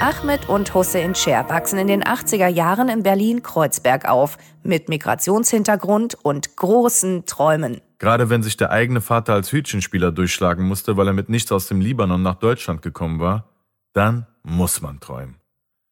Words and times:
Ahmed 0.00 0.48
und 0.48 0.72
Hussein 0.72 1.14
Scher 1.14 1.46
wachsen 1.50 1.78
in 1.78 1.86
den 1.86 2.02
80er 2.02 2.48
Jahren 2.48 2.88
in 2.88 3.02
Berlin-Kreuzberg 3.02 4.08
auf, 4.08 4.38
mit 4.62 4.88
Migrationshintergrund 4.88 6.16
und 6.22 6.56
großen 6.56 7.26
Träumen. 7.26 7.82
Gerade 7.98 8.30
wenn 8.30 8.42
sich 8.42 8.56
der 8.56 8.70
eigene 8.70 9.02
Vater 9.02 9.34
als 9.34 9.52
Hütchenspieler 9.52 10.10
durchschlagen 10.10 10.66
musste, 10.66 10.96
weil 10.96 11.08
er 11.08 11.12
mit 11.12 11.28
nichts 11.28 11.52
aus 11.52 11.66
dem 11.68 11.82
Libanon 11.82 12.22
nach 12.22 12.36
Deutschland 12.36 12.80
gekommen 12.80 13.20
war, 13.20 13.50
dann 13.92 14.26
muss 14.42 14.80
man 14.80 15.00
träumen. 15.00 15.36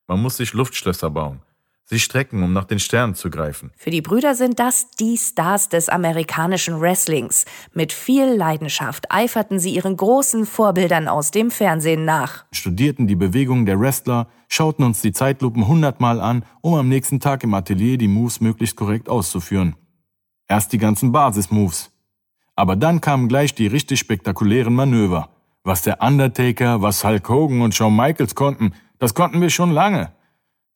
Man 0.07 0.23
muss 0.23 0.39
sich 0.39 0.55
Luftschlösser 0.55 1.11
bauen, 1.11 1.43
sich 1.89 2.05
strecken, 2.05 2.43
um 2.43 2.53
nach 2.53 2.65
den 2.65 2.79
Sternen 2.79 3.15
zu 3.15 3.31
greifen. 3.31 3.73
Für 3.77 3.91
die 3.91 4.03
Brüder 4.03 4.35
sind 4.35 4.59
das 4.59 4.91
die 4.91 5.17
Stars 5.17 5.71
des 5.71 5.89
amerikanischen 5.89 6.81
Wrestlings. 6.81 7.47
Mit 7.73 7.93
viel 7.93 8.27
Leidenschaft 8.27 9.11
eiferten 9.11 9.59
sie 9.59 9.75
ihren 9.75 9.97
großen 9.97 10.45
Vorbildern 10.45 11.09
aus 11.09 11.31
dem 11.31 11.51
Fernsehen 11.51 12.05
nach. 12.05 12.45
Studierten 12.53 13.07
die 13.07 13.17
Bewegungen 13.17 13.65
der 13.65 13.81
Wrestler, 13.81 14.29
schauten 14.49 14.85
uns 14.85 15.01
die 15.01 15.13
Zeitlupen 15.13 15.67
hundertmal 15.67 16.21
an, 16.21 16.45
um 16.61 16.75
am 16.75 16.89
nächsten 16.89 17.21
Tag 17.21 17.43
im 17.43 17.55
Atelier 17.55 17.97
die 17.97 18.09
Moves 18.09 18.41
möglichst 18.43 18.77
korrekt 18.77 19.09
auszuführen. 19.09 19.75
Erst 20.47 20.73
die 20.75 20.79
ganzen 20.79 21.11
Basis-Moves. 21.11 21.91
Aber 22.55 22.77
dann 22.77 23.01
kamen 23.01 23.29
gleich 23.29 23.55
die 23.55 23.67
richtig 23.67 24.01
spektakulären 24.01 24.75
Manöver. 24.75 25.31
Was 25.65 25.83
der 25.83 26.03
Undertaker, 26.03 26.83
was 26.83 27.03
Hulk 27.05 27.29
Hogan 27.29 27.63
und 27.63 27.75
Shawn 27.75 27.97
Michaels 27.97 28.35
konnten, 28.35 28.75
das 28.99 29.15
konnten 29.15 29.41
wir 29.41 29.51
schon 29.51 29.71
lange. 29.71 30.13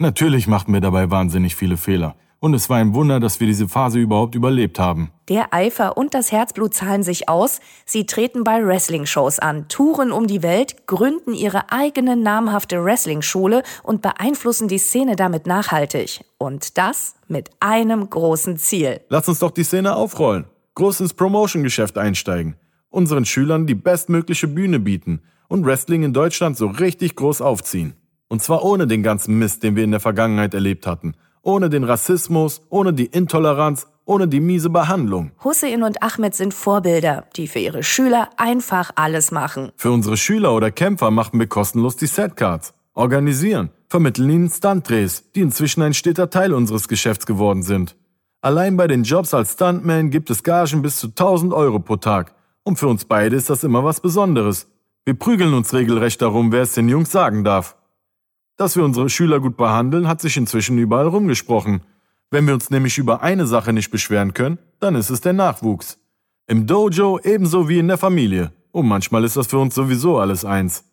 Natürlich 0.02 0.48
machten 0.48 0.72
wir 0.72 0.80
dabei 0.80 1.12
wahnsinnig 1.12 1.54
viele 1.54 1.76
Fehler. 1.76 2.16
Und 2.40 2.54
es 2.54 2.68
war 2.68 2.78
ein 2.78 2.92
Wunder, 2.92 3.20
dass 3.20 3.38
wir 3.38 3.46
diese 3.46 3.68
Phase 3.68 4.00
überhaupt 4.00 4.34
überlebt 4.34 4.80
haben. 4.80 5.12
Der 5.28 5.54
Eifer 5.54 5.96
und 5.96 6.12
das 6.12 6.32
Herzblut 6.32 6.74
zahlen 6.74 7.04
sich 7.04 7.28
aus. 7.28 7.60
Sie 7.86 8.04
treten 8.04 8.42
bei 8.42 8.66
Wrestling-Shows 8.66 9.38
an, 9.38 9.68
touren 9.68 10.10
um 10.10 10.26
die 10.26 10.42
Welt, 10.42 10.88
gründen 10.88 11.34
ihre 11.34 11.70
eigene 11.70 12.16
namhafte 12.16 12.84
Wrestling-Schule 12.84 13.62
und 13.84 14.02
beeinflussen 14.02 14.66
die 14.66 14.78
Szene 14.78 15.14
damit 15.14 15.46
nachhaltig. 15.46 16.24
Und 16.36 16.78
das 16.78 17.14
mit 17.28 17.50
einem 17.60 18.10
großen 18.10 18.56
Ziel. 18.56 19.02
Lass 19.08 19.28
uns 19.28 19.38
doch 19.38 19.52
die 19.52 19.62
Szene 19.62 19.94
aufrollen. 19.94 20.46
Groß 20.74 20.98
ins 20.98 21.14
Promotion-Geschäft 21.14 21.96
einsteigen. 21.96 22.56
Unseren 22.90 23.24
Schülern 23.24 23.68
die 23.68 23.76
bestmögliche 23.76 24.48
Bühne 24.48 24.80
bieten 24.80 25.22
und 25.46 25.64
Wrestling 25.64 26.02
in 26.02 26.12
Deutschland 26.12 26.56
so 26.56 26.66
richtig 26.66 27.14
groß 27.14 27.40
aufziehen. 27.40 27.94
Und 28.32 28.40
zwar 28.40 28.64
ohne 28.64 28.86
den 28.86 29.02
ganzen 29.02 29.38
Mist, 29.38 29.62
den 29.62 29.76
wir 29.76 29.84
in 29.84 29.90
der 29.90 30.00
Vergangenheit 30.00 30.54
erlebt 30.54 30.86
hatten. 30.86 31.12
Ohne 31.42 31.68
den 31.68 31.84
Rassismus, 31.84 32.62
ohne 32.70 32.94
die 32.94 33.04
Intoleranz, 33.04 33.86
ohne 34.06 34.26
die 34.26 34.40
miese 34.40 34.70
Behandlung. 34.70 35.32
Hussein 35.44 35.82
und 35.82 36.02
Ahmed 36.02 36.34
sind 36.34 36.54
Vorbilder, 36.54 37.26
die 37.36 37.46
für 37.46 37.58
ihre 37.58 37.82
Schüler 37.82 38.30
einfach 38.38 38.90
alles 38.94 39.32
machen. 39.32 39.70
Für 39.76 39.90
unsere 39.90 40.16
Schüler 40.16 40.54
oder 40.54 40.70
Kämpfer 40.70 41.10
machen 41.10 41.38
wir 41.38 41.46
kostenlos 41.46 41.96
die 41.96 42.06
Setcards. 42.06 42.72
Organisieren, 42.94 43.68
vermitteln 43.90 44.30
ihnen 44.30 44.48
Stuntdrehs, 44.48 45.30
die 45.34 45.42
inzwischen 45.42 45.82
ein 45.82 45.92
steter 45.92 46.30
Teil 46.30 46.54
unseres 46.54 46.88
Geschäfts 46.88 47.26
geworden 47.26 47.62
sind. 47.62 47.96
Allein 48.40 48.78
bei 48.78 48.86
den 48.86 49.02
Jobs 49.02 49.34
als 49.34 49.52
Stuntman 49.52 50.08
gibt 50.08 50.30
es 50.30 50.42
Gagen 50.42 50.80
bis 50.80 50.96
zu 50.96 51.08
1000 51.08 51.52
Euro 51.52 51.80
pro 51.80 51.96
Tag. 51.96 52.34
Und 52.62 52.78
für 52.78 52.88
uns 52.88 53.04
beide 53.04 53.36
ist 53.36 53.50
das 53.50 53.62
immer 53.62 53.84
was 53.84 54.00
Besonderes. 54.00 54.68
Wir 55.04 55.18
prügeln 55.18 55.52
uns 55.52 55.74
regelrecht 55.74 56.22
darum, 56.22 56.50
wer 56.50 56.62
es 56.62 56.72
den 56.72 56.88
Jungs 56.88 57.12
sagen 57.12 57.44
darf. 57.44 57.76
Dass 58.62 58.76
wir 58.76 58.84
unsere 58.84 59.10
Schüler 59.10 59.40
gut 59.40 59.56
behandeln, 59.56 60.06
hat 60.06 60.20
sich 60.20 60.36
inzwischen 60.36 60.78
überall 60.78 61.08
rumgesprochen. 61.08 61.80
Wenn 62.30 62.46
wir 62.46 62.54
uns 62.54 62.70
nämlich 62.70 62.96
über 62.96 63.20
eine 63.20 63.44
Sache 63.44 63.72
nicht 63.72 63.90
beschweren 63.90 64.34
können, 64.34 64.58
dann 64.78 64.94
ist 64.94 65.10
es 65.10 65.20
der 65.20 65.32
Nachwuchs. 65.32 65.98
Im 66.46 66.68
Dojo 66.68 67.18
ebenso 67.24 67.68
wie 67.68 67.80
in 67.80 67.88
der 67.88 67.98
Familie. 67.98 68.52
Und 68.70 68.86
manchmal 68.86 69.24
ist 69.24 69.36
das 69.36 69.48
für 69.48 69.58
uns 69.58 69.74
sowieso 69.74 70.20
alles 70.20 70.44
eins. 70.44 70.84